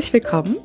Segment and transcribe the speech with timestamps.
[0.00, 0.56] herzlich willkommen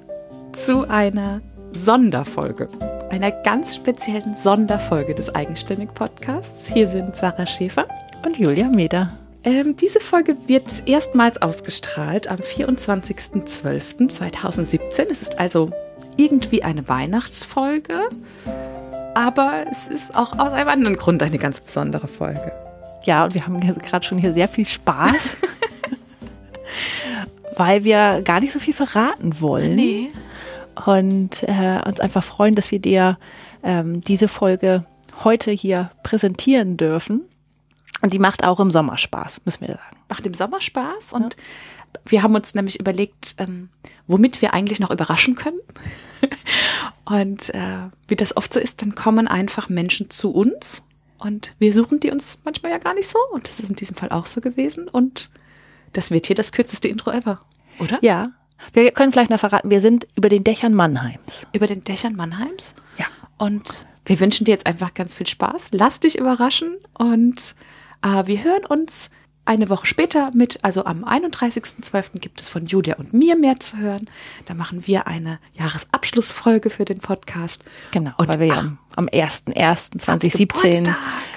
[0.53, 2.69] zu einer Sonderfolge,
[3.09, 6.71] einer ganz speziellen Sonderfolge des Eigenständig Podcasts.
[6.71, 7.85] Hier sind Sarah Schäfer
[8.25, 9.11] und Julia Meder.
[9.43, 15.11] Ähm, diese Folge wird erstmals ausgestrahlt am 24.12.2017.
[15.11, 15.69] Es ist also
[16.15, 18.07] irgendwie eine Weihnachtsfolge,
[19.15, 22.53] aber es ist auch aus einem anderen Grund eine ganz besondere Folge.
[23.03, 25.35] Ja, und wir haben gerade schon hier sehr viel Spaß.
[27.57, 29.75] weil wir gar nicht so viel verraten wollen.
[29.75, 30.09] Nee.
[30.85, 33.17] Und äh, uns einfach freuen, dass wir dir
[33.63, 34.85] ähm, diese Folge
[35.23, 37.21] heute hier präsentieren dürfen.
[38.01, 39.97] Und die macht auch im Sommer Spaß, müssen wir sagen.
[40.09, 41.99] Macht im Sommer Spaß und ja.
[42.05, 43.69] wir haben uns nämlich überlegt, ähm,
[44.05, 45.59] womit wir eigentlich noch überraschen können.
[47.05, 50.85] und äh, wie das oft so ist, dann kommen einfach Menschen zu uns
[51.17, 53.17] und wir suchen die uns manchmal ja gar nicht so.
[53.31, 54.87] Und das ist in diesem Fall auch so gewesen.
[54.87, 55.31] Und
[55.95, 57.41] das wird hier das kürzeste Intro ever,
[57.79, 57.99] oder?
[58.01, 58.27] Ja.
[58.73, 61.45] Wir können vielleicht noch verraten, wir sind über den Dächern Mannheims.
[61.51, 62.75] Über den Dächern Mannheims?
[62.97, 63.05] Ja.
[63.37, 65.69] Und wir wünschen dir jetzt einfach ganz viel Spaß.
[65.71, 67.55] Lass dich überraschen und
[68.01, 69.11] äh, wir hören uns
[69.45, 72.19] eine Woche später mit, also am 31.12.
[72.19, 74.09] gibt es von Julia und mir mehr zu hören.
[74.45, 77.63] Da machen wir eine Jahresabschlussfolge für den Podcast.
[77.91, 80.93] Genau, und weil wir ja am 1.1.2017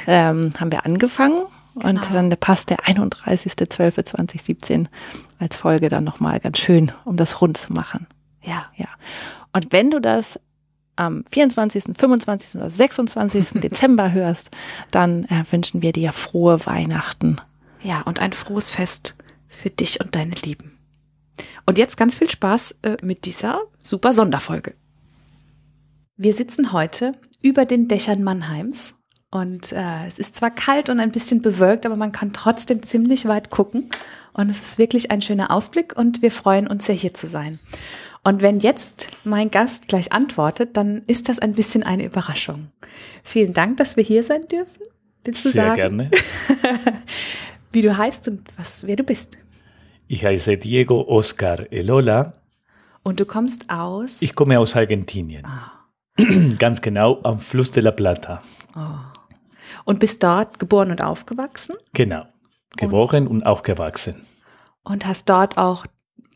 [0.07, 1.43] ähm, haben wir angefangen
[1.79, 1.91] Genau.
[1.91, 4.87] Und dann passt der 31.12.2017
[5.39, 8.07] als Folge dann nochmal ganz schön, um das rund zu machen.
[8.43, 8.67] Ja.
[8.77, 8.89] Ja.
[9.53, 10.41] Und wenn du das
[10.97, 12.57] am 24., 25.
[12.57, 13.49] oder 26.
[13.63, 14.51] Dezember hörst,
[14.91, 17.41] dann äh, wünschen wir dir frohe Weihnachten.
[17.83, 19.15] Ja, und ein frohes Fest
[19.47, 20.77] für dich und deine Lieben.
[21.67, 24.75] Und jetzt ganz viel Spaß äh, mit dieser super Sonderfolge.
[26.17, 27.13] Wir sitzen heute
[27.43, 28.98] über den Dächern Mannheims
[29.31, 33.27] und äh, es ist zwar kalt und ein bisschen bewölkt, aber man kann trotzdem ziemlich
[33.27, 33.91] weit gucken.
[34.33, 37.59] Und es ist wirklich ein schöner Ausblick und wir freuen uns sehr hier zu sein.
[38.25, 42.71] Und wenn jetzt mein Gast gleich antwortet, dann ist das ein bisschen eine Überraschung.
[43.23, 44.83] Vielen Dank, dass wir hier sein dürfen.
[45.25, 45.77] Willst du Sehr sagen?
[45.77, 46.11] gerne.
[47.73, 49.37] Wie du heißt und was, wer du bist.
[50.07, 52.33] Ich heiße Diego Oscar Elola.
[53.03, 54.23] Und du kommst aus?
[54.23, 55.47] Ich komme aus Argentinien.
[55.47, 56.25] Oh.
[56.59, 58.43] Ganz genau am Fluss de la Plata.
[58.75, 59.18] Oh.
[59.89, 61.75] Und bist dort geboren und aufgewachsen?
[61.95, 62.27] Genau,
[62.77, 64.17] geboren und, und aufgewachsen.
[64.83, 65.87] Und hast dort auch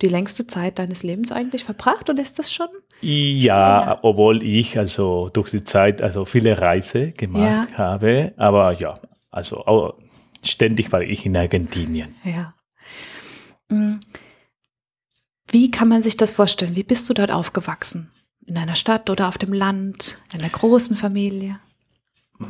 [0.00, 2.68] die längste Zeit deines Lebens eigentlich verbracht oder ist das schon?
[3.02, 3.98] Ja, länger?
[4.04, 7.76] obwohl ich also durch die Zeit also viele Reise gemacht ja.
[7.76, 8.98] habe, aber ja,
[9.30, 9.98] also
[10.42, 12.14] ständig war ich in Argentinien.
[12.24, 12.54] Ja.
[13.68, 14.00] Mm.
[15.50, 16.74] Wie kann man sich das vorstellen?
[16.74, 18.10] Wie bist du dort aufgewachsen?
[18.46, 20.16] In einer Stadt oder auf dem Land?
[20.32, 21.60] In einer großen Familie?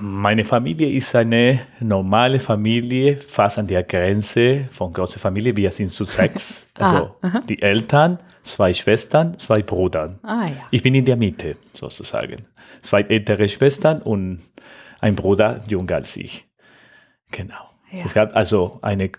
[0.01, 5.57] Meine Familie ist eine normale Familie, fast an der Grenze von großer Familie.
[5.57, 6.69] Wir sind zu sechs.
[6.79, 10.19] Also ah, die Eltern, zwei Schwestern, zwei Brüder.
[10.23, 10.67] Ah, ja.
[10.71, 12.47] Ich bin in der Mitte sozusagen.
[12.83, 14.41] Zwei ältere Schwestern und
[15.01, 16.47] ein Bruder jünger als ich.
[17.31, 17.71] Genau.
[17.91, 18.05] Ja.
[18.05, 19.11] Es gab also eine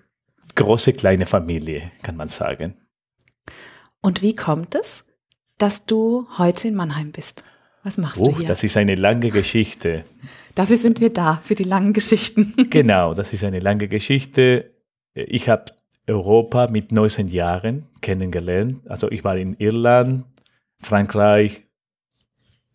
[0.55, 2.75] große kleine Familie, kann man sagen.
[4.01, 5.07] Und wie kommt es,
[5.57, 7.43] dass du heute in Mannheim bist?
[7.83, 8.47] Was machst Uch, du hier?
[8.47, 10.05] Das ist eine lange Geschichte.
[10.55, 12.53] Dafür sind wir da, für die langen Geschichten.
[12.69, 14.71] genau, das ist eine lange Geschichte.
[15.15, 15.65] Ich habe
[16.07, 18.81] Europa mit 19 Jahren kennengelernt.
[18.87, 20.25] Also ich war in Irland,
[20.79, 21.63] Frankreich,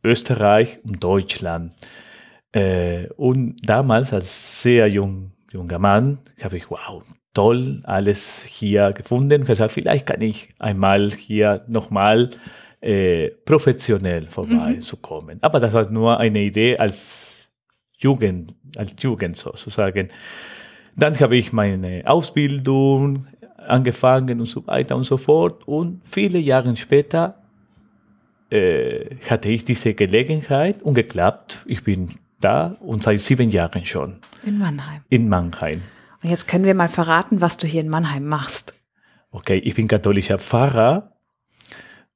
[0.03, 1.75] Österreich und Deutschland.
[2.53, 9.43] Äh, und damals als sehr jung, junger Mann habe ich, wow, toll, alles hier gefunden.
[9.43, 12.31] Ich gesagt, vielleicht kann ich einmal hier nochmal
[12.81, 15.37] äh, professionell vorbeizukommen.
[15.37, 15.43] Mhm.
[15.43, 17.38] Aber das war nur eine Idee als
[17.99, 20.09] Jugend, als Jugend sozusagen.
[20.97, 23.27] Dann habe ich meine Ausbildung
[23.57, 25.67] angefangen und so weiter und so fort.
[25.67, 27.43] Und viele Jahre später
[28.51, 31.59] äh, hatte ich diese Gelegenheit und geklappt.
[31.67, 34.21] Ich bin da und seit sieben Jahren schon.
[34.45, 35.03] In Mannheim.
[35.09, 35.83] In Mannheim.
[36.23, 38.75] Und jetzt können wir mal verraten, was du hier in Mannheim machst.
[39.31, 41.13] Okay, ich bin katholischer Pfarrer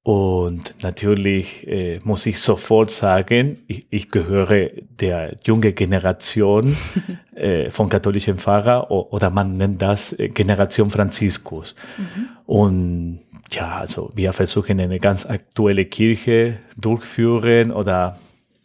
[0.05, 6.77] und natürlich äh, muss ich sofort sagen, ich, ich gehöre der junge Generation
[7.37, 11.77] äh, von katholischen Pfarrer oder man nennt das äh, Generation Franziskus.
[11.97, 12.29] Mhm.
[12.47, 13.21] Und
[13.53, 18.19] ja, also wir versuchen eine ganz aktuelle Kirche durchführen oder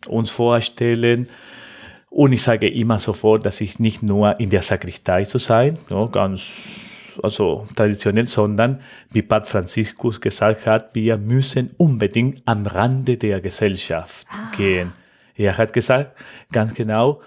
[0.07, 1.29] uns vorstellen.
[2.09, 6.09] Und ich sage immer sofort, dass ich nicht nur in der Sakristei zu sein, no,
[6.09, 6.89] ganz
[7.23, 8.81] also traditionell, sondern
[9.11, 14.55] wie Papst Franziskus gesagt hat, wir müssen unbedingt am Rande der Gesellschaft ah.
[14.55, 14.93] gehen.
[15.35, 16.17] Er hat gesagt,
[16.51, 17.21] ganz genau,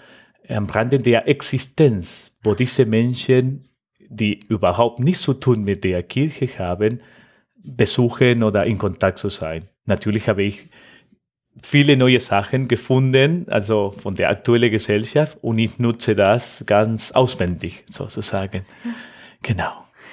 [0.49, 3.69] am Rande der Existenz, wo diese Menschen,
[4.09, 7.01] die überhaupt nichts zu tun mit der Kirche haben,
[7.63, 9.69] besuchen oder in Kontakt zu sein.
[9.87, 10.69] Natürlich habe ich
[11.63, 17.85] viele neue Sachen gefunden, also von der aktuellen Gesellschaft und ich nutze das ganz auswendig
[17.87, 18.65] sozusagen.
[19.43, 19.73] Genau.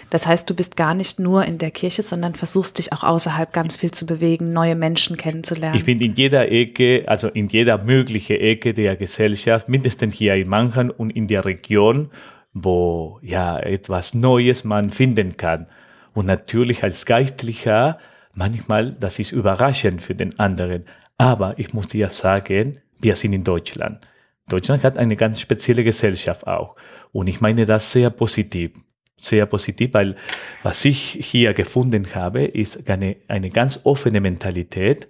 [0.10, 3.52] Das heißt, du bist gar nicht nur in der Kirche, sondern versuchst dich auch außerhalb
[3.52, 5.76] ganz viel zu bewegen, neue Menschen kennenzulernen.
[5.76, 10.48] Ich bin in jeder Ecke, also in jeder möglichen Ecke der Gesellschaft, mindestens hier in
[10.48, 12.10] Mannheim und in der Region,
[12.54, 15.68] wo ja etwas Neues man finden kann.
[16.14, 18.00] Und natürlich als Geistlicher,
[18.34, 20.86] manchmal, das ist überraschend für den anderen.
[21.18, 24.08] Aber ich muss dir sagen, wir sind in Deutschland.
[24.48, 26.76] Deutschland hat eine ganz spezielle Gesellschaft auch.
[27.12, 28.72] Und ich meine das sehr positiv.
[29.20, 30.16] Sehr positiv, weil
[30.64, 35.08] was ich hier gefunden habe, ist eine, eine ganz offene Mentalität.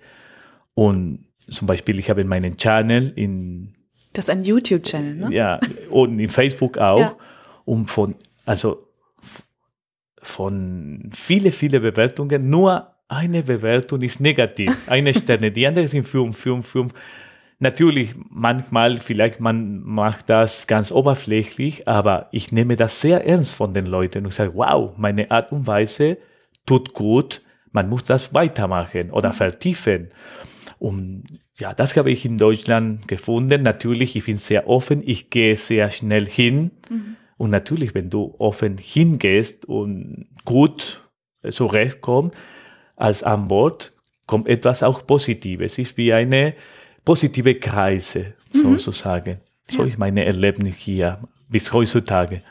[0.74, 3.74] Und zum Beispiel, ich habe meinen Channel in.
[4.14, 5.36] Das ist ein YouTube-Channel, ne?
[5.36, 5.60] Ja,
[5.90, 7.00] und in Facebook auch.
[7.00, 7.16] Ja.
[7.66, 8.16] Und von,
[8.46, 8.88] also
[10.22, 16.38] von viele, viele Bewertungen, nur eine Bewertung ist negativ, eine Sterne, die anderen sind fünf,
[16.38, 16.94] fünf, fünf.
[17.60, 23.74] Natürlich, manchmal, vielleicht man macht das ganz oberflächlich, aber ich nehme das sehr ernst von
[23.74, 26.20] den Leuten und sage, wow, meine Art und Weise
[26.68, 30.10] tut gut, man muss das weitermachen oder vertiefen.
[30.78, 31.24] Und
[31.58, 33.64] ja, das habe ich in Deutschland gefunden.
[33.64, 36.72] Natürlich, ich bin sehr offen, ich gehe sehr schnell hin.
[36.90, 37.16] Mhm.
[37.38, 41.04] Und natürlich, wenn du offen hingehst und gut
[41.50, 42.38] zurechtkommst,
[42.96, 43.94] als Antwort
[44.28, 45.74] kommt etwas auch Positives.
[45.74, 46.54] Es ist wie eine
[47.08, 48.78] positive Kreise, mhm.
[48.78, 49.40] sozusagen.
[49.70, 49.88] So ja.
[49.88, 52.42] ist meine Erlebnis hier bis heutzutage.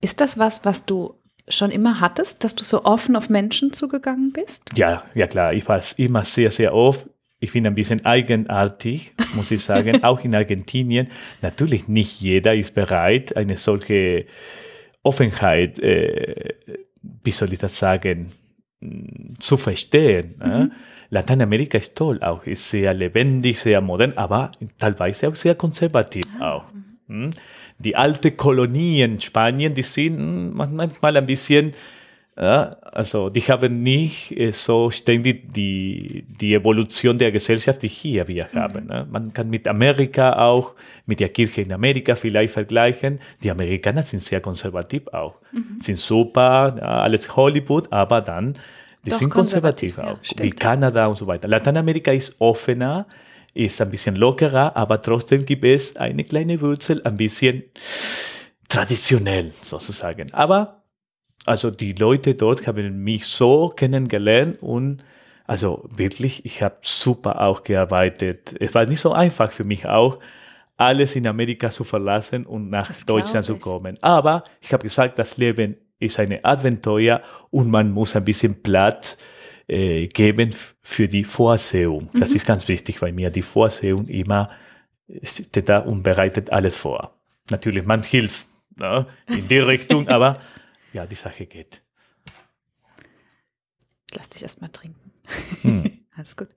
[0.00, 1.14] Ist das was, was du
[1.46, 4.70] schon immer hattest, dass du so offen auf Menschen zugegangen bist?
[4.76, 5.52] Ja, ja klar.
[5.52, 7.06] Ich war immer sehr, sehr oft.
[7.38, 11.08] Ich bin ein bisschen eigenartig, muss ich sagen, auch in Argentinien.
[11.42, 14.24] Natürlich nicht jeder ist bereit, eine solche
[15.02, 16.54] Offenheit, äh,
[17.22, 18.32] wie soll ich das sagen,
[19.38, 20.34] zu verstehen.
[20.44, 20.72] Mhm.
[21.10, 26.52] Lateinamerika ist toll, auch ist sehr lebendig, sehr modern, aber teilweise auch sehr konservativ ah.
[26.52, 26.64] auch.
[27.78, 31.72] Die alte Kolonien Spanien, die sind manchmal ein bisschen
[32.38, 38.28] ja, also die haben nicht äh, so ständig die, die Evolution der Gesellschaft, die hier
[38.28, 38.58] wir mhm.
[38.58, 38.86] haben.
[38.86, 39.06] Ne?
[39.10, 40.74] Man kann mit Amerika auch,
[41.06, 43.20] mit der Kirche in Amerika vielleicht vergleichen.
[43.42, 45.36] Die Amerikaner sind sehr konservativ auch.
[45.50, 45.80] Mhm.
[45.80, 48.52] Sind super, alles Hollywood, aber dann,
[49.06, 50.38] die Doch sind konservativ, konservativ auch.
[50.38, 51.48] Ja, wie Kanada und so weiter.
[51.48, 53.06] Lateinamerika ist offener,
[53.54, 57.62] ist ein bisschen lockerer, aber trotzdem gibt es eine kleine Wurzel, ein bisschen
[58.68, 60.30] traditionell sozusagen.
[60.34, 60.82] Aber
[61.46, 65.02] also die Leute dort haben mich so kennengelernt und
[65.46, 68.54] also wirklich, ich habe super auch gearbeitet.
[68.58, 70.18] Es war nicht so einfach für mich auch,
[70.76, 73.96] alles in Amerika zu verlassen und nach das Deutschland zu kommen.
[74.02, 79.16] Aber ich habe gesagt, das Leben ist eine Abenteuer und man muss ein bisschen Platz
[79.68, 82.10] äh, geben für die Vorsehung.
[82.12, 82.20] Mhm.
[82.20, 83.30] Das ist ganz wichtig bei mir.
[83.30, 84.50] Die Vorsehung immer
[85.22, 87.12] steht da und bereitet alles vor.
[87.50, 88.46] Natürlich, man hilft
[88.76, 90.40] ne, in die Richtung, aber
[90.96, 91.82] ja, die Sache geht.
[94.14, 95.12] Lass dich erstmal trinken.
[95.60, 96.00] Hm.
[96.16, 96.48] Alles gut.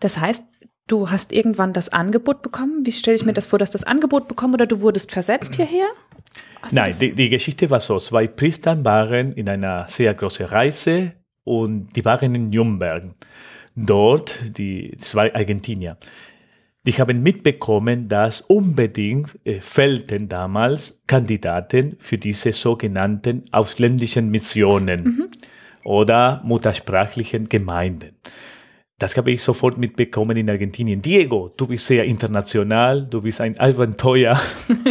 [0.00, 0.44] Das heißt,
[0.86, 2.84] du hast irgendwann das Angebot bekommen.
[2.84, 5.86] Wie stelle ich mir das vor, dass das Angebot bekommen oder du wurdest versetzt hierher?
[6.60, 7.98] Hast Nein, die, die, Geschichte war so.
[7.98, 11.12] Zwei Priester waren in einer sehr großen Reise
[11.44, 13.04] und die waren in Nürnberg.
[13.76, 15.96] Dort, die zwei Argentinier
[16.86, 25.28] die haben mitbekommen, dass unbedingt äh, fehlten damals Kandidaten für diese sogenannten ausländischen Missionen mhm.
[25.84, 28.16] oder muttersprachlichen Gemeinden.
[29.00, 31.00] Das habe ich sofort mitbekommen in Argentinien.
[31.00, 34.38] Diego, du bist sehr international, du bist ein Abenteuer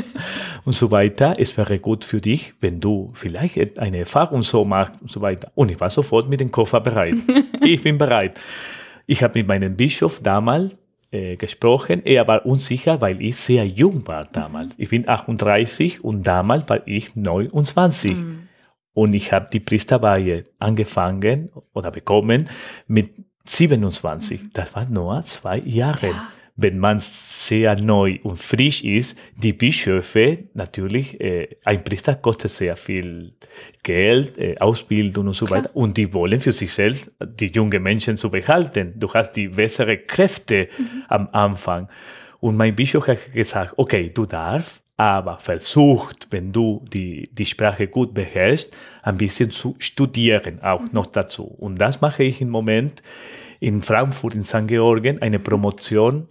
[0.65, 1.36] und so weiter.
[1.38, 5.51] Es wäre gut für dich, wenn du vielleicht eine Erfahrung so machst und so weiter.
[5.53, 7.17] Und ich war sofort mit dem Koffer bereit.
[7.62, 8.39] ich bin bereit.
[9.05, 10.75] Ich habe mit meinem Bischof damals
[11.12, 12.06] äh, gesprochen.
[12.06, 14.74] Er war unsicher, weil ich sehr jung war damals.
[14.78, 18.16] Ich bin 38 und damals war ich 29.
[18.16, 18.48] Mhm.
[18.94, 22.50] Und ich habe die Priesterweihe angefangen oder bekommen
[22.88, 24.44] mit 27.
[24.44, 24.50] Mhm.
[24.54, 26.08] Das waren nur zwei Jahre.
[26.08, 26.28] Ja
[26.62, 32.75] wenn man sehr neu und frisch ist, die Bischöfe natürlich, äh, ein Priester kostet sehr
[32.75, 33.34] viel
[33.82, 35.60] Geld, äh, Ausbildung und so Klar.
[35.60, 35.75] weiter.
[35.75, 38.94] Und die wollen für sich selbst die jungen Menschen zu behalten.
[38.98, 41.04] Du hast die bessere Kräfte mhm.
[41.08, 41.88] am Anfang.
[42.42, 47.88] Und mein Bischof hat gesagt, okay, du darfst, aber versucht, wenn du die, die Sprache
[47.88, 50.89] gut beherrschst, ein bisschen zu studieren auch mhm.
[50.92, 51.46] noch dazu.
[51.46, 53.01] Und das mache ich im Moment
[53.60, 54.68] in Frankfurt in St.
[54.68, 56.28] Georgen eine Promotion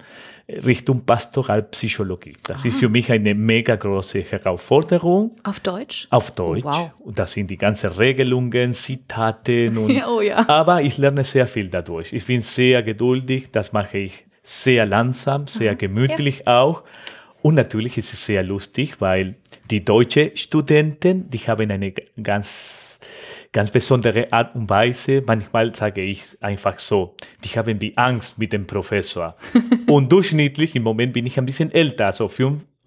[0.48, 2.32] Richtung Pastoralpsychologie.
[2.42, 2.68] Das Aha.
[2.68, 5.36] ist für mich eine mega große Herausforderung.
[5.42, 6.08] Auf Deutsch?
[6.10, 6.64] Auf Deutsch.
[6.64, 6.90] Oh, wow.
[7.00, 10.48] Und das sind die ganzen Regelungen, Zitaten und, oh, ja.
[10.48, 12.14] aber ich lerne sehr viel dadurch.
[12.14, 15.76] Ich bin sehr geduldig, das mache ich sehr langsam, sehr Aha.
[15.76, 16.60] gemütlich ja.
[16.60, 16.82] auch.
[17.42, 19.36] Und natürlich ist es sehr lustig, weil
[19.70, 21.92] die deutsche Studenten, die haben eine
[22.22, 22.98] ganz
[23.52, 25.22] ganz besondere Art und Weise.
[25.26, 29.36] Manchmal sage ich einfach so, die haben wie Angst mit dem Professor.
[29.86, 32.28] und durchschnittlich im Moment bin ich ein bisschen älter, also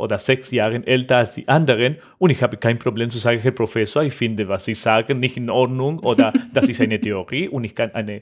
[0.02, 3.52] oder sechs Jahre älter als die anderen und ich habe kein Problem zu sagen, Herr
[3.52, 7.64] Professor, ich finde, was Sie sagen, nicht in Ordnung oder das ist eine Theorie und
[7.64, 8.22] ich kann eine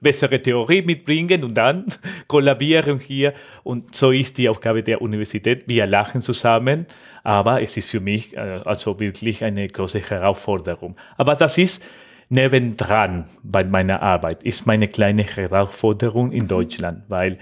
[0.00, 1.84] bessere Theorie mitbringen und dann
[2.26, 3.34] kollabieren hier.
[3.62, 5.64] Und so ist die Aufgabe der Universität.
[5.66, 6.86] Wir lachen zusammen,
[7.22, 10.96] aber es ist für mich äh, also wirklich eine große Herausforderung.
[11.16, 11.84] Aber das ist
[12.28, 16.48] nebendran bei meiner Arbeit, ist meine kleine Herausforderung in mhm.
[16.48, 17.38] Deutschland, weil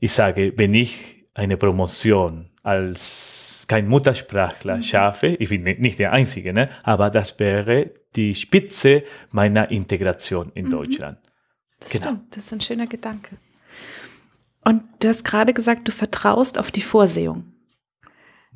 [0.00, 4.82] ich sage, wenn ich eine Promotion als kein Muttersprachler mhm.
[4.82, 6.68] schaffe, ich bin nicht der Einzige, ne?
[6.82, 10.70] aber das wäre die Spitze meiner Integration in mhm.
[10.70, 11.18] Deutschland.
[11.80, 12.04] Das genau.
[12.04, 13.36] stimmt, das ist ein schöner Gedanke.
[14.64, 17.52] Und du hast gerade gesagt, du vertraust auf die Vorsehung.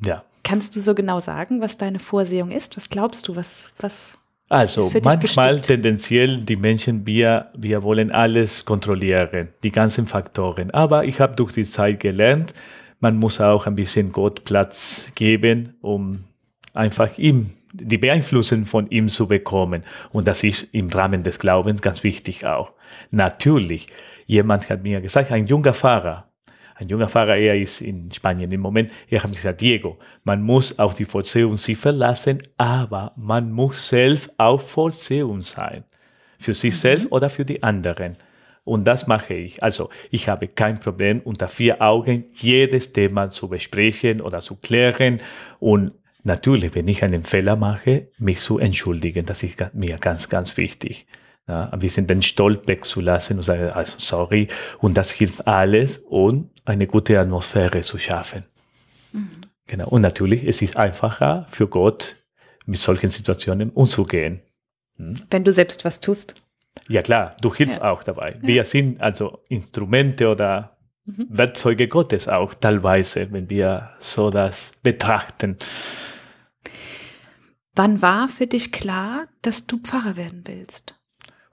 [0.03, 0.23] Ja.
[0.43, 2.75] Kannst du so genau sagen, was deine Vorsehung ist?
[2.75, 4.17] Was glaubst du, was, was
[4.49, 10.71] also manchmal tendenziell die Menschen, wir, wir wollen alles kontrollieren, die ganzen Faktoren.
[10.71, 12.53] Aber ich habe durch die Zeit gelernt,
[13.01, 16.23] man muss auch ein bisschen Gott Platz geben, um
[16.73, 19.83] einfach ihm die Beeinflussung von ihm zu bekommen.
[20.11, 22.71] Und das ist im Rahmen des Glaubens ganz wichtig auch.
[23.09, 23.87] Natürlich,
[24.27, 26.27] jemand hat mir gesagt, ein junger Fahrer,
[26.75, 30.41] ein junger Fahrer, er ist in Spanien im Moment, er hat mir gesagt, Diego, man
[30.41, 35.83] muss auf die Vollziehung sich verlassen, aber man muss selbst auf Vollziehung sein.
[36.39, 36.77] Für sich mhm.
[36.77, 38.17] selbst oder für die anderen.
[38.63, 39.63] Und das mache ich.
[39.63, 45.21] Also ich habe kein Problem, unter vier Augen jedes Thema zu besprechen oder zu klären
[45.59, 49.25] und natürlich, wenn ich einen Fehler mache, mich zu entschuldigen.
[49.25, 51.07] Das ist mir ganz, ganz wichtig.
[51.47, 54.47] Ja, ein bisschen den Stolz wegzulassen und sagen, also sorry.
[54.79, 58.43] Und das hilft alles, um eine gute Atmosphäre zu schaffen.
[59.11, 59.29] Mhm.
[59.65, 59.87] Genau.
[59.87, 62.17] Und natürlich, es ist einfacher für Gott,
[62.65, 64.41] mit solchen Situationen umzugehen.
[64.97, 65.15] Hm?
[65.29, 66.35] Wenn du selbst was tust.
[66.87, 67.91] Ja klar, du hilfst ja.
[67.91, 68.37] auch dabei.
[68.41, 68.47] Ja.
[68.47, 71.27] Wir sind also Instrumente oder mhm.
[71.29, 75.57] Werkzeuge Gottes auch teilweise, wenn wir so das betrachten.
[77.75, 80.95] Wann war für dich klar, dass du Pfarrer werden willst?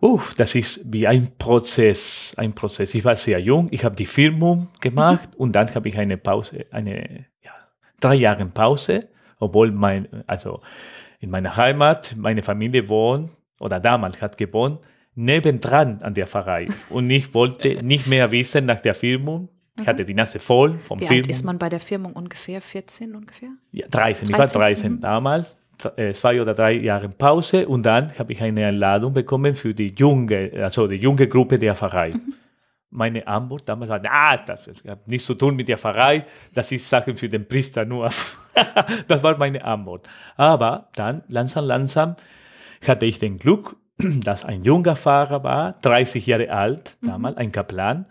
[0.00, 2.94] Uff, das ist wie ein Prozess, ein Prozess.
[2.94, 5.36] Ich war sehr jung, ich habe die Firmung gemacht mhm.
[5.36, 7.52] und dann habe ich eine Pause, eine ja,
[8.00, 9.08] drei Jahre Pause,
[9.40, 10.60] obwohl mein, also
[11.18, 14.80] in meiner Heimat, meine Familie wohnt oder damals hat gewohnt,
[15.18, 19.48] nebendran an der Pfarrei und ich wollte nicht mehr wissen nach der Firmung.
[19.80, 21.22] Ich hatte die Nase voll vom Wie Firmung.
[21.24, 22.60] alt ist man bei der Firmung ungefähr?
[22.60, 23.50] 14 ungefähr?
[23.72, 24.28] Ja, 13.
[24.28, 24.30] 13.
[24.30, 25.00] Ich war 13 mhm.
[25.00, 25.56] damals.
[25.96, 29.94] Äh, zwei oder drei Jahre Pause und dann habe ich eine Einladung bekommen für die
[29.96, 32.10] junge, also die junge Gruppe der Pfarrei.
[32.10, 32.34] Mhm.
[32.90, 36.88] Meine Antwort damals war, ah, das hat nichts zu tun mit der Pfarrei, das ist
[36.88, 38.10] Sachen für den Priester nur.
[39.08, 40.08] das war meine Antwort.
[40.36, 42.16] Aber dann, langsam, langsam,
[42.84, 47.06] hatte ich den Glück, dass ein junger Fahrer war, 30 Jahre alt, mhm.
[47.06, 48.06] damals ein Kaplan,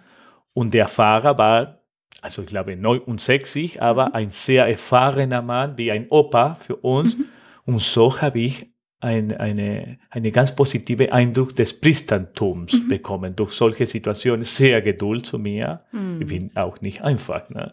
[0.53, 1.81] und der Fahrer war,
[2.21, 4.15] also ich glaube 69, aber mhm.
[4.15, 7.17] ein sehr erfahrener Mann, wie ein Opa für uns.
[7.17, 7.25] Mhm.
[7.65, 8.67] Und so habe ich
[8.99, 12.87] ein, eine, eine ganz positive Eindruck des Priestertums mhm.
[12.87, 14.45] bekommen durch solche Situationen.
[14.45, 15.81] Sehr Geduld zu mir.
[15.91, 16.21] Mhm.
[16.21, 17.49] Ich bin auch nicht einfach.
[17.49, 17.71] Ne?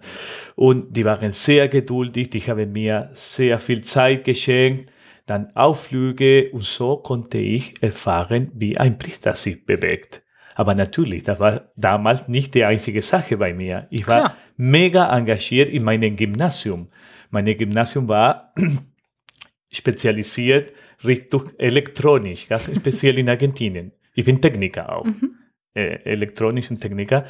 [0.55, 2.29] Und die waren sehr geduldig.
[2.31, 4.93] Die haben mir sehr viel Zeit geschenkt.
[5.27, 10.23] Dann Auflüge und so konnte ich erfahren, wie ein Priester sich bewegt.
[10.55, 13.87] Aber natürlich, das war damals nicht die einzige Sache bei mir.
[13.91, 14.37] Ich war Klar.
[14.57, 16.89] mega engagiert in meinem Gymnasium.
[17.31, 18.55] Mein Gymnasium war
[19.71, 20.73] spezialisiert
[21.05, 23.93] Richtung elektronisch, ganz speziell in Argentinien.
[24.15, 25.39] Ich bin Techniker auch, mhm.
[25.75, 27.25] äh, elektronisch und Techniker.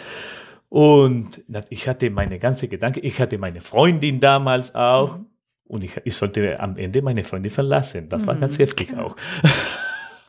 [0.68, 5.26] Und ich hatte meine ganze Gedanken, ich hatte meine Freundin damals auch mhm.
[5.66, 8.08] Und ich, ich sollte am Ende meine Freundin verlassen.
[8.08, 9.06] Das war ganz mhm, heftig klar.
[9.06, 9.16] auch.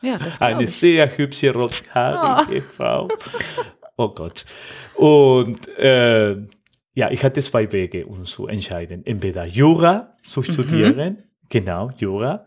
[0.02, 0.72] Ja, das Eine ich.
[0.72, 2.60] sehr hübsche rothaarige oh.
[2.60, 3.08] Frau.
[3.96, 4.44] Oh Gott.
[4.94, 6.36] Und äh,
[6.94, 9.04] ja, ich hatte zwei Wege, um zu entscheiden.
[9.06, 10.44] Entweder Jura zu mhm.
[10.44, 11.22] studieren mhm.
[11.48, 12.46] Genau, Jura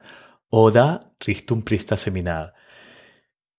[0.49, 2.53] oder Richtung Priesterseminar.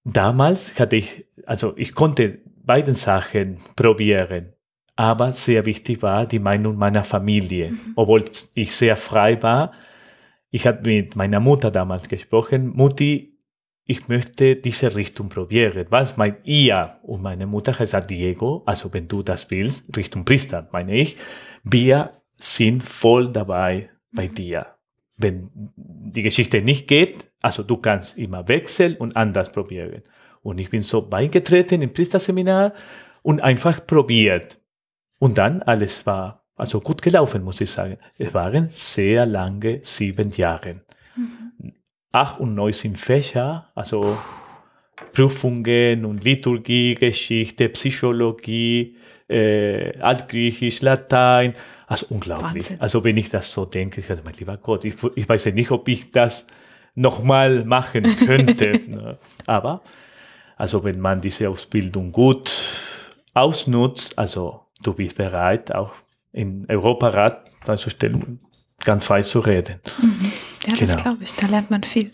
[0.04, 4.52] Damals hatte ich, also ich konnte beiden Sachen probieren,
[5.00, 7.70] aber sehr wichtig war die Meinung meiner Familie.
[7.70, 7.92] Mhm.
[7.96, 9.72] Obwohl ich sehr frei war,
[10.50, 13.38] ich habe mit meiner Mutter damals gesprochen, Mutti,
[13.86, 15.86] ich möchte diese Richtung probieren.
[15.88, 16.98] Was meint ihr?
[17.02, 21.16] Und meine Mutter hat gesagt, Diego, also wenn du das willst, Richtung Priester, meine ich,
[21.64, 24.66] wir sind voll dabei bei dir.
[25.16, 30.02] Wenn die Geschichte nicht geht, also du kannst immer wechseln und anders probieren.
[30.42, 32.74] Und ich bin so beigetreten im Priesterseminar
[33.22, 34.59] und einfach probiert.
[35.20, 37.98] Und dann alles war also gut gelaufen, muss ich sagen.
[38.18, 40.80] Es waren sehr lange sieben Jahre.
[41.14, 41.72] Mhm.
[42.10, 44.16] Acht und neun sind Fächer, also
[45.12, 48.96] Prüfungen und Liturgie, Geschichte, Psychologie,
[49.28, 51.54] äh, Altgriechisch, Latein.
[51.86, 52.64] Also unglaublich.
[52.64, 52.80] Wahnsinn.
[52.80, 55.52] Also wenn ich das so denke, ich dachte, mein lieber Gott, ich, ich weiß ja
[55.52, 56.46] nicht, ob ich das
[56.94, 58.80] nochmal machen könnte.
[58.88, 59.18] Ne?
[59.46, 59.82] Aber
[60.56, 62.52] also wenn man diese Ausbildung gut
[63.34, 65.92] ausnutzt, also du bist bereit, auch
[66.32, 68.40] in Europarat stellen,
[68.84, 69.80] ganz frei zu reden.
[70.00, 70.32] Mhm.
[70.66, 70.80] Ja, genau.
[70.80, 71.34] das glaube ich.
[71.34, 72.12] Da lernt man viel.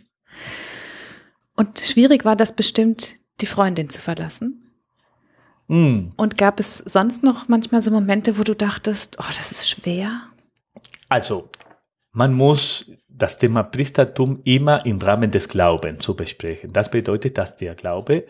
[1.55, 4.63] Und schwierig war das bestimmt, die Freundin zu verlassen.
[5.69, 6.11] Mm.
[6.17, 10.21] Und gab es sonst noch manchmal so Momente, wo du dachtest, oh, das ist schwer?
[11.09, 11.49] Also,
[12.13, 16.73] man muss das Thema Priestertum immer im Rahmen des Glaubens zu besprechen.
[16.73, 18.27] Das bedeutet, dass der Glaube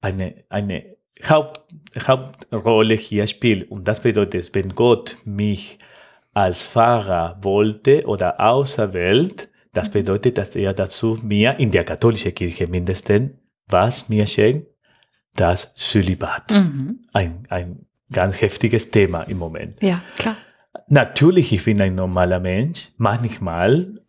[0.00, 0.96] eine, eine
[1.28, 1.60] Haupt,
[2.06, 3.70] Hauptrolle hier spielt.
[3.70, 5.78] Und das bedeutet, wenn Gott mich
[6.32, 9.92] als Pfarrer wollte oder auserwählt, das mhm.
[9.92, 13.32] bedeutet, dass er dazu mir in der katholischen Kirche mindestens
[13.72, 14.66] was mir schenkt,
[15.34, 16.50] das Zölibat.
[16.50, 17.00] Mhm.
[17.12, 19.82] Ein, ein ganz heftiges Thema im Moment.
[19.82, 20.36] Ja, klar.
[20.88, 22.90] Natürlich, ich bin ein normaler Mensch.
[22.96, 23.99] Manchmal,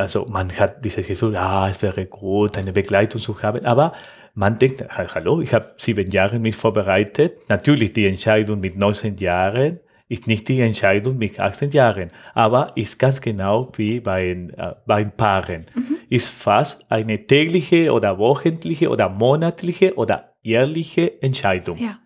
[0.00, 3.92] also man hat dieses Gefühl, ah, es wäre gut, eine Begleitung zu haben, aber
[4.34, 7.48] man denkt, hallo, ich habe sieben Jahre mich vorbereitet.
[7.48, 12.98] Natürlich die Entscheidung mit 19 Jahren ist nicht die Entscheidung mit 18 Jahren, aber ist
[12.98, 15.66] ganz genau wie bei, äh, beim Paaren.
[15.74, 15.96] Mhm.
[16.08, 21.76] Ist fast eine tägliche oder wöchentliche oder monatliche oder jährliche Entscheidung.
[21.76, 21.98] Ja.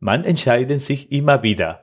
[0.00, 1.81] Man entscheidet sich immer wieder,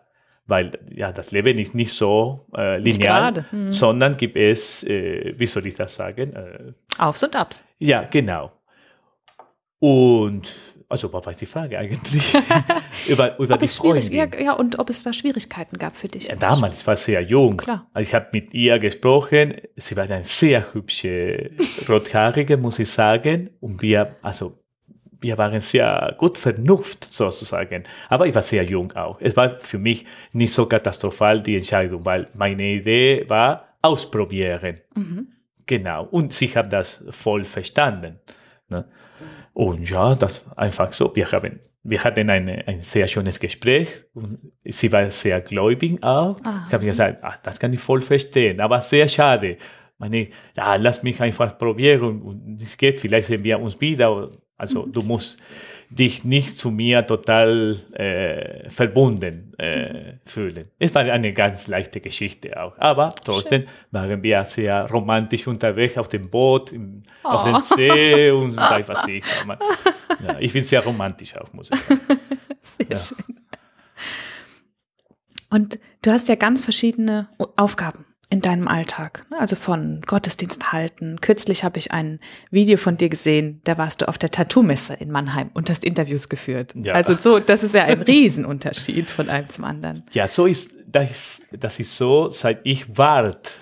[0.50, 3.72] weil ja das Leben ist nicht so äh, linear, mhm.
[3.72, 6.34] sondern gibt es, äh, wie soll ich das sagen?
[6.34, 7.64] Äh, Aufs und Abs.
[7.78, 8.52] Ja, genau.
[9.80, 10.56] Und
[10.90, 12.34] also was war die Frage eigentlich?
[13.08, 14.12] über über ob die Freundin.
[14.12, 16.28] Ja, ja, und ob es da Schwierigkeiten gab für dich.
[16.28, 17.58] Ja, damals, ich war sehr jung.
[17.58, 17.88] Klar.
[17.94, 19.54] Also ich habe mit ihr gesprochen.
[19.76, 21.52] Sie war eine sehr hübsche
[21.88, 23.52] Rothaarige, muss ich sagen.
[23.60, 24.56] Und wir, also
[25.22, 27.84] wir waren sehr gut vernunft sozusagen.
[28.08, 29.20] Aber ich war sehr jung auch.
[29.22, 34.80] Es war für mich nicht so katastrophal die Entscheidung, weil meine Idee war ausprobieren.
[34.96, 35.28] Mhm.
[35.66, 36.06] Genau.
[36.06, 38.20] Und sie haben das voll verstanden.
[38.70, 38.86] Ne?
[39.54, 41.14] Und ja, das einfach so.
[41.16, 43.90] Wir haben, wir hatten eine, ein sehr schönes Gespräch.
[44.14, 46.40] Und sie war sehr gläubig auch.
[46.46, 46.66] Aha.
[46.68, 49.58] Ich habe gesagt, ach, das kann ich voll verstehen, aber sehr schade.
[49.98, 54.32] Meine, ja, lass mich einfach probieren und es geht, vielleicht sehen wir uns wieder.
[54.60, 55.38] Also du musst
[55.90, 60.70] dich nicht zu mir total äh, verbunden äh, fühlen.
[60.78, 62.78] Es war eine ganz leichte Geschichte auch.
[62.78, 63.70] Aber trotzdem Schön.
[63.92, 67.30] waren wir sehr romantisch unterwegs auf dem Boot, im, oh.
[67.30, 67.60] auf dem.
[67.60, 69.24] See und weiß was ich.
[70.28, 72.02] Ja, ich bin sehr romantisch auch, muss ich sagen.
[72.62, 72.98] Sehr ja.
[72.98, 73.40] schön.
[75.50, 79.26] Und du hast ja ganz verschiedene Aufgaben in deinem Alltag?
[79.32, 79.40] Ne?
[79.40, 81.20] Also von Gottesdienst halten.
[81.22, 82.20] Kürzlich habe ich ein
[82.52, 86.30] Video von dir gesehen, da warst du auf der Tattoo-Messe in Mannheim und hast Interviews
[86.30, 86.74] geführt.
[86.76, 86.94] Ja.
[86.94, 90.04] Also so, das ist ja ein Riesenunterschied von einem zum anderen.
[90.14, 93.56] Ja, so ist das, das ist so, seit ich Bart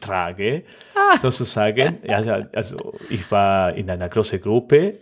[0.00, 1.18] trage, ah.
[1.18, 1.98] sozusagen.
[2.52, 4.98] Also ich war in einer großen Gruppe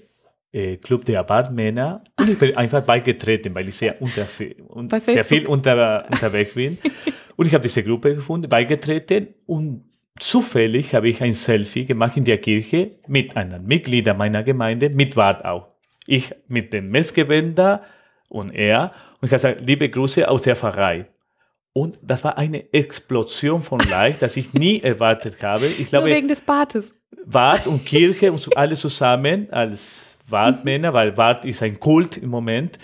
[0.52, 5.46] äh, Club der Bartmänner und ich bin einfach beigetreten, weil ich sehr, unter, sehr viel
[5.46, 6.78] unter, unterwegs bin.
[7.40, 9.84] Und ich habe diese Gruppe gefunden, beigetreten und
[10.18, 15.16] zufällig habe ich ein Selfie gemacht in der Kirche mit einem Mitglied meiner Gemeinde, mit
[15.16, 15.68] Wart auch.
[16.06, 17.82] Ich mit dem Messgewänder
[18.28, 18.92] und er.
[19.22, 21.06] Und ich habe gesagt, liebe Grüße aus der Pfarrei.
[21.72, 25.64] Und das war eine Explosion von Leid, das ich nie erwartet habe.
[25.64, 26.94] Ich glaube, Nur wegen des Bartes.
[27.24, 32.78] Wart und Kirche und alles zusammen als Wartmänner, weil Wart ist ein Kult im Moment.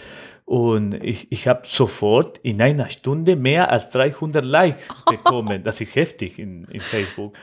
[0.46, 5.64] Und ich, ich habe sofort in einer Stunde mehr als 300 Likes bekommen.
[5.64, 7.37] Das ist heftig in, in Facebook.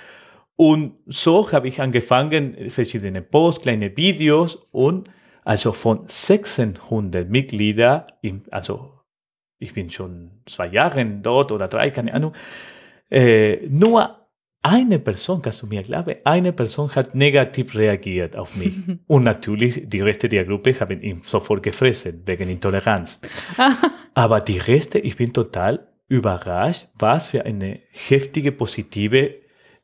[0.55, 5.09] Und so habe ich angefangen, verschiedene Posts, kleine Videos und
[5.43, 8.05] also von 1600 Mitglieder,
[8.51, 8.93] also
[9.59, 12.33] ich bin schon zwei Jahre dort oder drei, keine Ahnung,
[13.09, 14.22] äh, nur
[14.63, 18.73] eine Person, kannst du mir glauben, eine Person hat negativ reagiert auf mich.
[19.07, 23.19] Und natürlich, die Reste der Gruppe haben ihn sofort gefressen, wegen Intoleranz.
[24.13, 29.35] Aber die Reste, ich bin total überrascht, was für eine heftige, positive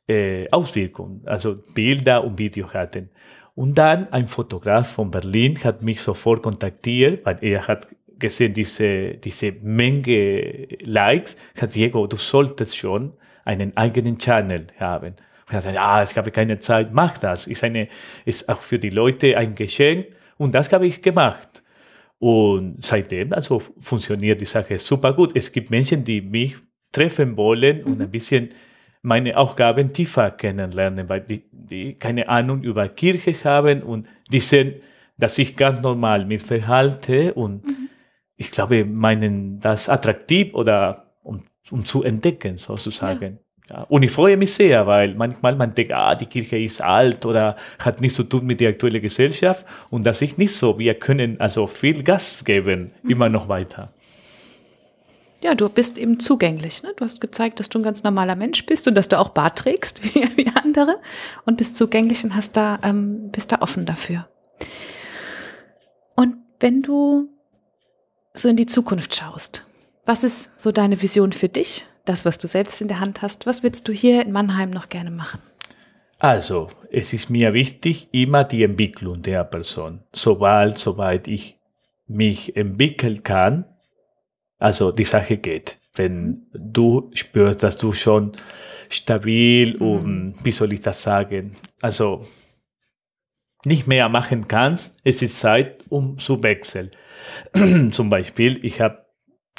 [0.08, 3.10] äh, Auswirkung, also Bilder und Video hatten.
[3.56, 7.88] Und dann ein Fotograf von Berlin hat mich sofort kontaktiert, weil er hat
[8.18, 13.14] gesehen, diese, diese Menge Likes, hat Diego, du solltest schon
[13.50, 15.16] einen eigenen Channel haben.
[15.48, 17.48] Und hat gesagt, ja, ich habe keine Zeit, mach das.
[17.48, 17.88] Ist eine,
[18.26, 20.08] ist auch für die Leute ein Geschenk.
[20.38, 21.64] Und das habe ich gemacht.
[22.20, 25.36] Und seitdem, also funktioniert die Sache super gut.
[25.36, 26.58] Es gibt Menschen, die mich
[26.92, 28.50] treffen wollen und ein bisschen
[29.02, 34.82] meine Aufgaben tiefer kennenlernen, weil die, die keine Ahnung über Kirche haben und die sehen,
[35.18, 37.90] dass ich ganz normal mich verhalte und mhm.
[38.36, 43.40] ich glaube, meinen das attraktiv oder um, um zu entdecken sozusagen.
[43.70, 43.78] Ja.
[43.78, 43.84] ja.
[43.84, 47.56] Und ich freue mich sehr, weil manchmal man denkt, ah, die Kirche ist alt oder
[47.80, 50.78] hat nichts zu tun mit der aktuellen Gesellschaft und das ist nicht so.
[50.80, 53.10] Wir können also viel Gas geben, mhm.
[53.10, 53.92] immer noch weiter
[55.42, 56.84] ja, du bist eben zugänglich.
[56.84, 56.94] Ne?
[56.96, 59.58] Du hast gezeigt, dass du ein ganz normaler Mensch bist und dass du auch Bart
[59.58, 61.00] trägst wie, wie andere
[61.46, 64.28] und bist zugänglich und hast da, ähm, bist da offen dafür.
[66.16, 67.30] Und wenn du
[68.34, 69.66] so in die Zukunft schaust,
[70.10, 73.46] was ist so deine Vision für dich, das, was du selbst in der Hand hast?
[73.46, 75.40] Was würdest du hier in Mannheim noch gerne machen?
[76.18, 80.02] Also, es ist mir wichtig, immer die Entwicklung der Person.
[80.12, 81.60] Sobald, soweit ich
[82.08, 83.66] mich entwickeln kann,
[84.58, 85.78] also die Sache geht.
[85.94, 88.32] Wenn du spürst, dass du schon
[88.90, 89.82] stabil mhm.
[89.82, 92.26] und, wie soll ich das sagen, also
[93.64, 96.90] nicht mehr machen kannst, es ist Zeit, um zu wechseln.
[97.92, 99.06] Zum Beispiel, ich habe,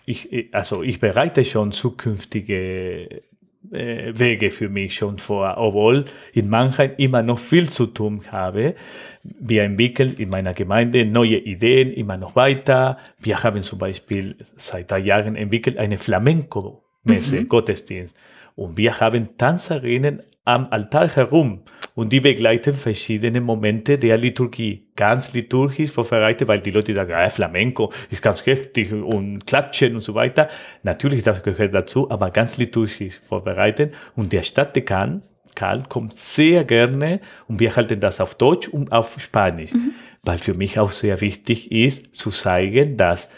[0.07, 3.23] ich, also ich bereite schon zukünftige
[3.71, 8.75] äh, Wege für mich schon vor, obwohl in Mannheim immer noch viel zu tun habe.
[9.23, 12.99] Wir entwickeln in meiner Gemeinde neue Ideen, immer noch weiter.
[13.19, 17.49] Wir haben zum Beispiel seit drei Jahren entwickelt eine Flamenco-Messe, mhm.
[17.49, 18.17] Gottesdienst.
[18.57, 21.63] Und wir haben Tanzerinnen am Altar herum
[21.95, 24.91] und die begleiten verschiedene Momente der Liturgie.
[24.97, 30.01] Ganz liturgisch vorbereitet, weil die Leute sagen, ah, Flamenco ist ganz heftig und klatschen und
[30.01, 30.49] so weiter.
[30.83, 33.95] Natürlich, das gehört dazu, aber ganz liturgisch vorbereitet.
[34.17, 35.23] Und der Stadtdekan,
[35.55, 39.73] Karl, kommt sehr gerne und wir halten das auf Deutsch und auf Spanisch.
[39.73, 39.93] Mhm.
[40.23, 43.31] Weil für mich auch sehr wichtig ist, zu zeigen, dass,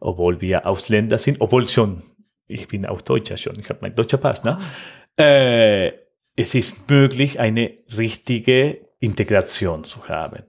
[0.00, 2.02] obwohl wir Ausländer sind, obwohl schon,
[2.46, 4.58] ich bin auch Deutscher schon, ich habe meinen deutscher Pass, ne?
[5.16, 5.22] Ah.
[5.22, 5.92] Äh,
[6.36, 10.44] es ist möglich, eine richtige Integration zu haben,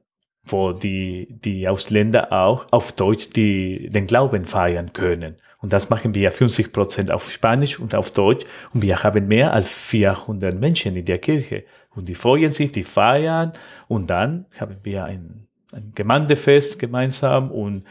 [0.45, 5.37] wo die, die Ausländer auch auf Deutsch die, den Glauben feiern können.
[5.59, 8.45] Und das machen wir 50 Prozent auf Spanisch und auf Deutsch.
[8.73, 11.63] Und wir haben mehr als 400 Menschen in der Kirche.
[11.95, 13.53] Und die freuen sich, die feiern.
[13.87, 17.85] Und dann haben wir ein, ein Gemeindefest gemeinsam und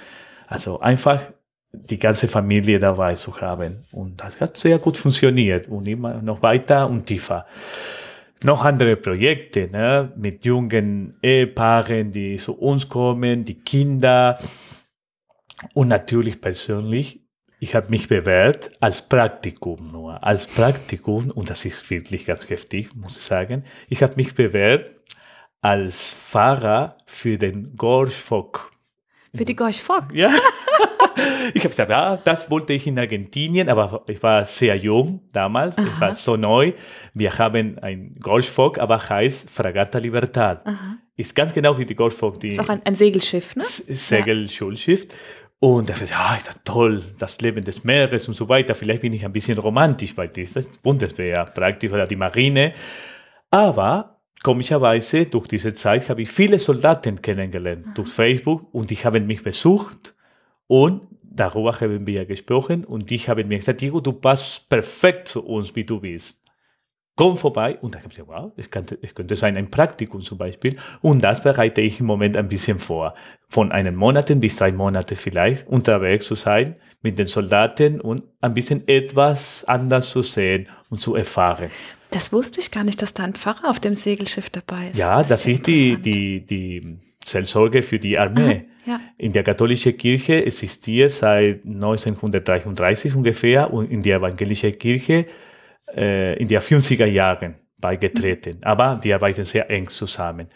[0.49, 1.23] also einfach
[1.73, 3.85] die ganze Familie dabei zu haben.
[3.93, 7.47] Und das hat sehr gut funktioniert und immer noch weiter und tiefer.
[8.43, 10.13] Noch andere Projekte ne?
[10.17, 14.39] mit jungen Ehepaaren, die zu uns kommen, die Kinder.
[15.75, 17.21] Und natürlich persönlich,
[17.61, 20.23] ich habe mich bewährt als Praktikum nur.
[20.25, 24.99] Als Praktikum, und das ist wirklich ganz heftig, muss ich sagen, ich habe mich bewährt
[25.61, 28.73] als Fahrer für den Gorschfock.
[29.35, 30.13] Für die Gorschfock?
[30.13, 30.31] Ja.
[31.55, 35.79] ich habe gesagt, ja, das wollte ich in Argentinien, aber ich war sehr jung damals,
[35.79, 35.87] Aha.
[35.87, 36.73] ich war so neu.
[37.15, 40.67] Wir haben ein Golffock, aber heißt Fragata Libertad.
[40.67, 40.99] Aha.
[41.17, 42.41] Ist ganz genau wie die Golffock.
[42.41, 43.65] Die ist auch ein, ein Segelschiff, ne?
[43.65, 45.07] Segelschulschiff.
[45.09, 45.17] Ja.
[45.61, 48.75] Und da dachte ja, ist das toll, das Leben des Meeres und so weiter.
[48.75, 52.73] Vielleicht bin ich ein bisschen romantisch, das ist Bundeswehr praktisch oder die Marine.
[53.51, 54.12] Aber
[54.43, 57.93] komischerweise durch diese Zeit habe ich viele Soldaten kennengelernt Aha.
[57.95, 60.15] durch Facebook und die haben mich besucht
[60.67, 65.45] und darüber haben wir gesprochen und die haben mir gesagt, Diego, du passt perfekt zu
[65.45, 66.43] uns, wie du bist.
[67.15, 67.79] Komm vorbei.
[67.83, 70.77] Und dann habe ich gesagt, wow, es könnte, es könnte sein ein Praktikum zum Beispiel.
[71.03, 73.15] Und das bereite ich im Moment ein bisschen vor.
[73.49, 78.55] Von einem Monat bis drei Monate vielleicht unterwegs zu sein mit den Soldaten und ein
[78.55, 81.69] bisschen etwas anders zu sehen und zu erfahren.
[82.13, 84.99] Das wusste ich gar nicht, dass da ein Pfarrer auf dem Segelschiff dabei ist.
[84.99, 88.67] Ja, das, das ist die, die, die Seelsorge für die Armee.
[88.85, 89.01] Ja.
[89.17, 95.27] In der katholischen Kirche existiert seit 1933 ungefähr und in der evangelischen Kirche
[95.97, 98.59] äh, in der 50er Jahren beigetreten.
[98.59, 98.65] Mhm.
[98.65, 100.49] Aber die arbeiten sehr eng zusammen.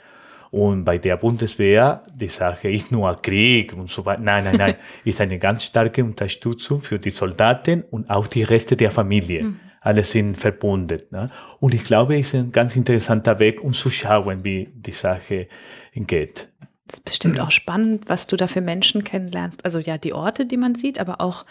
[0.51, 4.21] Und bei der Bundeswehr, die Sache ist nur Krieg und so weiter.
[4.21, 4.75] Nein, nein, nein.
[5.05, 9.45] ist eine ganz starke Unterstützung für die Soldaten und auch die Reste der Familie.
[9.45, 9.61] Mhm.
[9.87, 11.01] Alle sind verbunden.
[11.12, 11.31] Ne?
[11.61, 15.46] Und ich glaube, es ist ein ganz interessanter Weg, um zu schauen, wie die Sache
[15.94, 16.49] geht.
[16.88, 19.64] Das ist bestimmt auch spannend, was du da für Menschen kennenlernst.
[19.64, 21.46] Also ja, die Orte, die man sieht, aber auch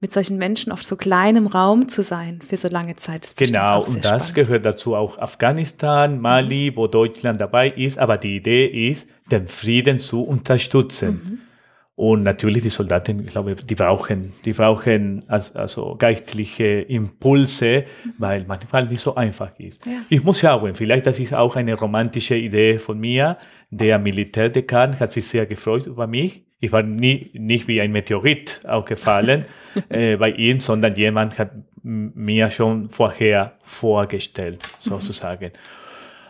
[0.00, 3.24] mit solchen Menschen auf so kleinem Raum zu sein für so lange Zeit.
[3.24, 4.34] Ist genau, und das spannend.
[4.34, 6.76] gehört dazu auch Afghanistan, Mali, mhm.
[6.76, 7.98] wo Deutschland dabei ist.
[7.98, 11.20] Aber die Idee ist, den Frieden zu unterstützen.
[11.24, 11.51] Mhm.
[11.94, 17.84] Und natürlich die Soldaten, ich glaube, die brauchen, die brauchen also, geistliche Impulse,
[18.18, 19.84] weil manchmal nicht so einfach ist.
[19.84, 20.02] Ja.
[20.08, 23.36] Ich muss schauen, vielleicht das ist auch eine romantische Idee von mir.
[23.70, 26.44] Der Militärdekan hat sich sehr gefreut über mich.
[26.60, 29.44] Ich war nie, nicht wie ein Meteorit aufgefallen
[29.90, 31.52] äh, bei ihm, sondern jemand hat
[31.82, 35.50] mir schon vorher vorgestellt, sozusagen.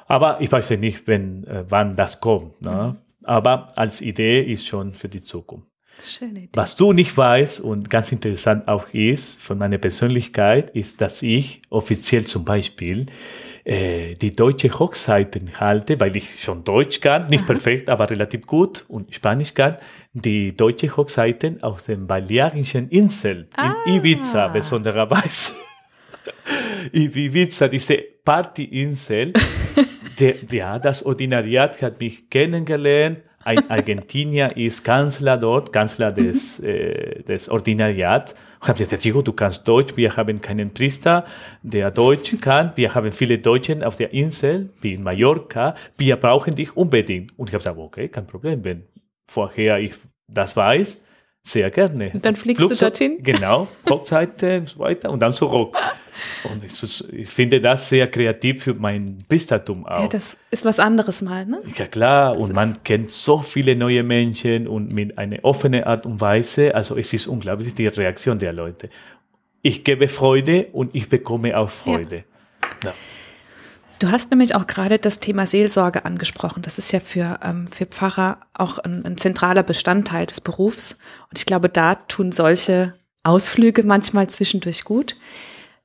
[0.09, 2.61] Aber ich weiß ja nicht, wenn, äh, wann das kommt.
[2.62, 2.96] Ne?
[3.25, 5.69] Aber als Idee ist schon für die Zukunft.
[6.05, 6.51] Schöne Idee.
[6.55, 11.63] Was du nicht weißt und ganz interessant auch ist von meiner Persönlichkeit, ist, dass ich
[11.71, 13.07] offiziell zum Beispiel
[13.65, 18.85] äh, die deutsche Hochzeiten halte, weil ich schon Deutsch kann, nicht perfekt, aber relativ gut
[18.89, 19.77] und Spanisch kann,
[20.13, 23.75] die deutsche Hochzeiten auf den Balearischen Inseln ah.
[23.87, 25.53] in Ibiza besondererweise.
[26.93, 29.33] Ibiza, diese Partyinsel,
[30.18, 33.20] der, ja, das Ordinariat hat mich kennengelernt.
[33.44, 36.68] Ein Argentinier ist Kanzler dort, Kanzler des, mhm.
[36.68, 38.35] äh, des Ordinariats.
[38.62, 41.25] Ich habe gesagt, Diego, du kannst Deutsch, wir haben keinen Priester,
[41.62, 42.72] der Deutsch kann.
[42.77, 45.75] Wir haben viele Deutschen auf der Insel, wie in Mallorca.
[45.98, 47.37] Wir brauchen dich unbedingt.
[47.37, 48.85] Und ich habe gesagt, okay, kein Problem, wenn
[49.27, 49.94] vorher ich
[50.29, 51.01] das weiß,
[51.42, 52.11] sehr gerne.
[52.14, 53.22] Und dann fliegst Flugzeug, du dorthin?
[53.25, 55.77] Genau, Hochzeiten und so weiter und dann zurück.
[56.44, 60.03] Und ich, ich, finde das sehr kreativ für mein Bistlertum auch.
[60.03, 61.62] Ja, das ist was anderes mal, ne?
[61.77, 62.35] Ja, klar.
[62.35, 66.75] Das und man kennt so viele neue Menschen und mit einer offenen Art und Weise.
[66.75, 68.90] Also es ist unglaublich die Reaktion der Leute.
[69.62, 72.16] Ich gebe Freude und ich bekomme auch Freude.
[72.16, 72.90] Ja.
[72.90, 72.94] Ja.
[74.03, 76.62] Du hast nämlich auch gerade das Thema Seelsorge angesprochen.
[76.62, 80.98] Das ist ja für, ähm, für Pfarrer auch ein, ein zentraler Bestandteil des Berufs.
[81.31, 85.16] Und ich glaube, da tun solche Ausflüge manchmal zwischendurch gut.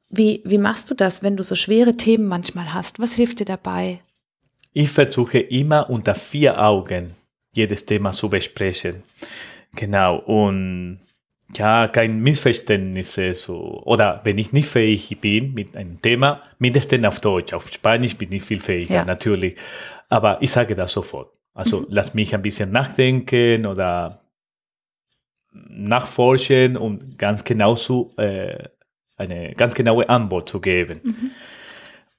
[0.10, 3.00] Wie, wie machst du das, wenn du so schwere Themen manchmal hast?
[3.00, 4.00] Was hilft dir dabei?
[4.74, 7.16] Ich versuche immer unter vier Augen
[7.52, 9.04] jedes Thema zu besprechen.
[9.76, 10.18] Genau.
[10.18, 11.00] Und
[11.56, 13.82] ja, kein Missverständnisse so.
[13.86, 17.54] Oder wenn ich nicht fähig bin mit einem Thema, mindestens auf Deutsch.
[17.54, 19.06] Auf Spanisch bin ich viel fähiger, ja.
[19.06, 19.56] natürlich.
[20.10, 21.32] Aber ich sage das sofort.
[21.54, 21.88] Also mhm.
[21.90, 24.22] lass mich ein bisschen nachdenken oder
[25.52, 28.70] nachforschen, um ganz genau zu, äh,
[29.18, 31.02] eine ganz genaue Antwort zu geben.
[31.04, 31.32] Mhm.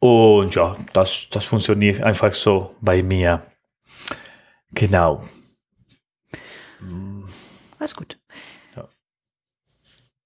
[0.01, 3.43] Und ja, das, das funktioniert einfach so bei mir.
[4.73, 5.23] Genau.
[7.79, 8.19] Alles gut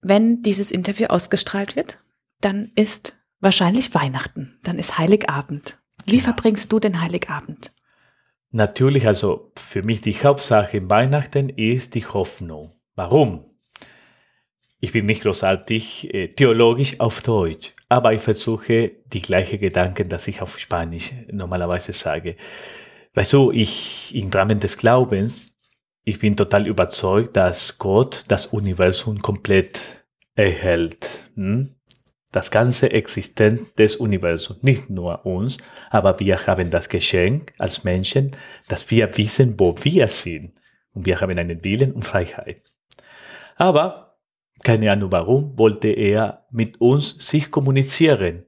[0.03, 1.99] wenn dieses Interview ausgestrahlt wird,
[2.41, 5.81] dann ist wahrscheinlich Weihnachten, dann ist Heiligabend.
[6.05, 6.25] Wie genau.
[6.25, 7.73] verbringst du den Heiligabend?
[8.51, 12.75] Natürlich, also für mich die Hauptsache im Weihnachten ist die Hoffnung.
[12.95, 13.52] Warum?
[14.83, 20.27] Ich bin nicht großartig äh, theologisch auf Deutsch, aber ich versuche die gleichen Gedanken, dass
[20.29, 22.37] ich auf Spanisch normalerweise sage.
[23.15, 25.53] Weißt du, ich im Rahmen des Glaubens
[26.05, 31.31] ich bin total überzeugt, dass Gott das Universum komplett erhält.
[31.37, 31.77] Hm?
[32.33, 35.59] Das ganze Existenz des Universums, nicht nur uns,
[35.91, 38.33] aber wir haben das Geschenk als Menschen,
[38.69, 40.55] dass wir wissen, wo wir sind.
[40.95, 42.63] Und wir haben einen Willen und Freiheit.
[43.57, 44.12] Aber,
[44.63, 48.45] keine Ahnung warum, wollte er mit uns sich kommunizieren.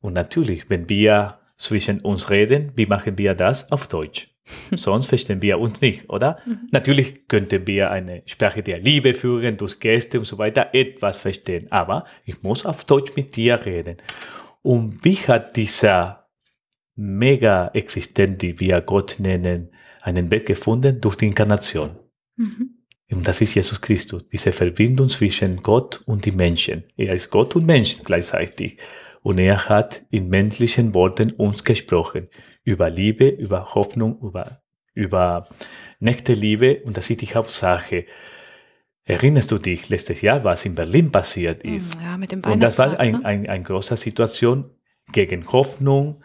[0.00, 4.34] Und natürlich, wenn wir zwischen uns reden, wie machen wir das auf Deutsch?
[4.74, 6.38] Sonst verstehen wir uns nicht, oder?
[6.44, 6.68] Mhm.
[6.70, 11.70] Natürlich könnten wir eine Sprache der Liebe führen, durch Gäste und so weiter, etwas verstehen.
[11.70, 13.96] Aber ich muss auf Deutsch mit dir reden.
[14.62, 16.28] Und wie hat dieser
[16.96, 19.70] Mega-Existent, die wir Gott nennen,
[20.02, 21.00] einen Weg gefunden?
[21.00, 21.98] Durch die Inkarnation.
[22.36, 22.83] Mhm.
[23.10, 26.84] Und das ist Jesus Christus, diese Verbindung zwischen Gott und die Menschen.
[26.96, 28.78] Er ist Gott und Mensch gleichzeitig.
[29.22, 32.28] Und er hat in menschlichen Worten uns gesprochen.
[32.62, 34.62] Über Liebe, über Hoffnung, über,
[34.94, 35.48] über
[36.00, 36.82] nächste Liebe.
[36.84, 38.06] Und das ist die Hauptsache.
[39.04, 41.98] Erinnerst du dich letztes Jahr, was in Berlin passiert hm, ist?
[42.02, 43.24] Ja, mit dem Und das war ein, ne?
[43.24, 44.70] ein, ein großer Situation
[45.12, 46.22] gegen Hoffnung,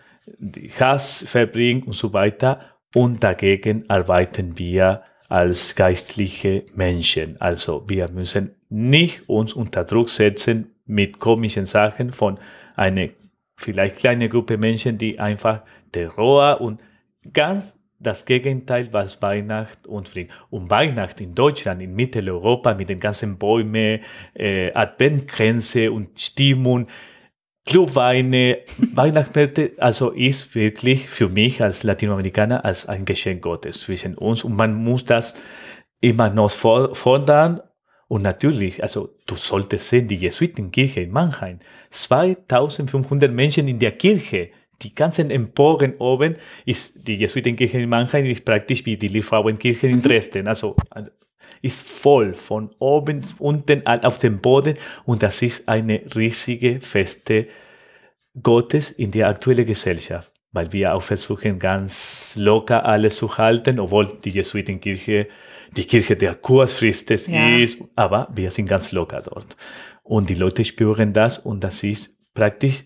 [0.80, 2.78] Hass verbringen und so weiter.
[2.96, 7.40] Und dagegen arbeiten wir als geistliche Menschen.
[7.40, 12.40] Also wir müssen nicht uns unter Druck setzen mit komischen Sachen von
[12.76, 13.12] eine
[13.56, 15.62] vielleicht kleine Gruppe Menschen, die einfach
[15.92, 16.82] Terror und
[17.34, 20.32] ganz das Gegenteil, was Weihnacht und Frieden.
[20.50, 24.00] Und Weihnacht in Deutschland, in Mitteleuropa mit den ganzen Bäumen,
[24.34, 26.88] äh, Adventgrenze und Stimmung,
[27.70, 28.58] Clubweine,
[28.96, 34.44] Weihnachtsmärkte, also ist wirklich für mich als Latinoamerikaner als ein Geschenk Gottes zwischen uns.
[34.44, 35.36] Und man muss das
[36.02, 37.62] immer noch fordern.
[38.08, 41.60] Und natürlich, also du solltest sehen, die Jesuitenkirche in Mannheim,
[41.92, 44.50] 2500 Menschen in der Kirche,
[44.82, 50.02] die ganzen Emporen oben, ist die Jesuitenkirche in Mannheim ist praktisch wie die Liebfrauenkirche in
[50.02, 50.48] Dresden.
[50.48, 51.12] Also, also
[51.62, 57.48] ist voll von oben, unten auf dem Boden und das ist eine riesige Feste
[58.42, 64.08] Gottes in der aktuellen Gesellschaft, weil wir auch versuchen, ganz locker alles zu halten, obwohl
[64.24, 65.28] die Jesuitenkirche
[65.76, 67.58] die Kirche der Kurzfristes ja.
[67.58, 69.56] ist, aber wir sind ganz locker dort.
[70.04, 72.84] Und die Leute spüren das und das ist praktisch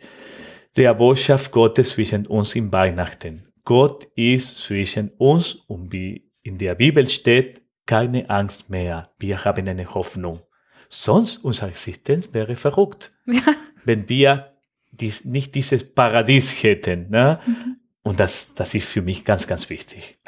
[0.75, 3.47] der Botschaft Gottes zwischen uns im Weihnachten.
[3.63, 9.11] Gott ist zwischen uns und wie in der Bibel steht, keine Angst mehr.
[9.19, 10.41] Wir haben eine Hoffnung.
[10.89, 13.41] Sonst unsere Existenz wäre verrückt, ja.
[13.85, 14.53] wenn wir
[14.91, 17.09] dies, nicht dieses Paradies hätten.
[17.09, 17.39] Ne?
[17.45, 17.77] Mhm.
[18.03, 20.19] Und das, das ist für mich ganz, ganz wichtig.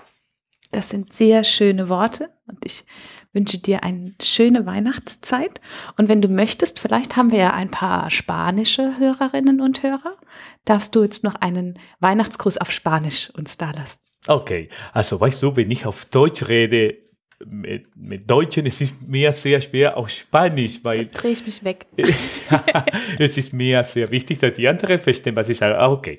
[0.71, 2.83] Das sind sehr schöne Worte und ich
[3.31, 5.61] wünsche dir eine schöne Weihnachtszeit.
[5.97, 10.17] Und wenn du möchtest, vielleicht haben wir ja ein paar spanische Hörerinnen und Hörer,
[10.63, 13.99] darfst du jetzt noch einen Weihnachtsgruß auf Spanisch uns da lassen.
[14.27, 16.97] Okay, also weißt du, wenn ich auf Deutsch rede,
[17.45, 21.07] mit, mit Deutschen, es ist mir sehr schwer auf Spanisch, weil.
[21.07, 21.85] Dreh ich mich weg.
[23.19, 25.77] es ist mir sehr wichtig, dass die anderen verstehen, was ich sage.
[25.77, 26.17] Ah, okay.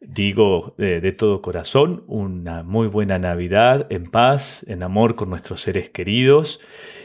[0.00, 5.62] Digo eh, de todo corazón una muy buena Navidad en paz, en amor con nuestros
[5.62, 6.60] seres queridos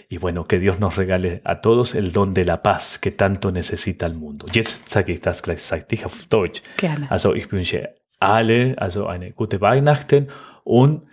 [0.09, 3.53] y bueno, que Dios nos regale a todos el don de la paz que tanto
[3.53, 4.47] necesita el mundo.
[4.51, 6.61] Jetzt sage ich das gleichzeitig auf Deutsch.
[6.75, 7.09] Gerne.
[7.09, 10.27] Also ich wünsche alle also eine gute Weihnachten
[10.65, 11.03] und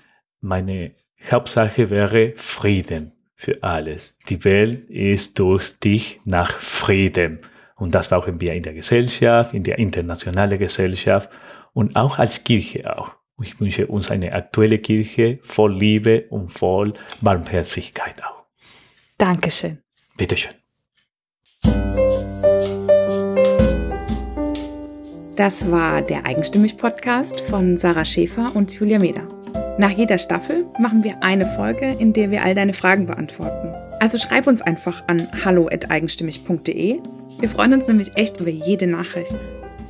[0.41, 0.93] meine
[1.31, 4.17] Hauptsache wäre Frieden für alles.
[4.29, 7.41] Die Welt ist durch dich nach Frieden.
[7.77, 11.31] Und das brauchen wir in der Gesellschaft, in der internationalen Gesellschaft
[11.73, 13.17] und auch als Kirche auch.
[13.43, 18.45] Ich wünsche uns eine aktuelle Kirche voll Liebe und voll Barmherzigkeit auch.
[19.19, 19.79] Dankeschön.
[20.17, 20.53] Bitteschön.
[25.37, 29.36] Das war der Eigenstimmig-Podcast von Sarah Schäfer und Julia Meder.
[29.79, 33.69] Nach jeder Staffel machen wir eine Folge, in der wir all deine Fragen beantworten.
[34.01, 36.99] Also schreib uns einfach an hallo@eigenstimmig.de.
[37.41, 39.35] Wir freuen uns nämlich echt über jede Nachricht.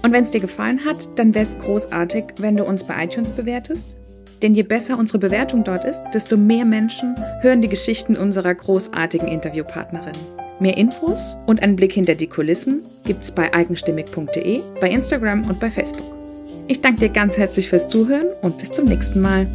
[0.03, 3.31] Und wenn es dir gefallen hat, dann wäre es großartig, wenn du uns bei iTunes
[3.31, 3.95] bewertest.
[4.43, 9.29] Denn je besser unsere Bewertung dort ist, desto mehr Menschen hören die Geschichten unserer großartigen
[9.29, 10.13] Interviewpartnerin.
[10.59, 15.71] Mehr Infos und einen Blick hinter die Kulissen gibt's bei eigenstimmig.de, bei Instagram und bei
[15.71, 16.16] Facebook.
[16.69, 19.47] Ich danke dir ganz herzlich fürs Zuhören und bis zum nächsten Mal.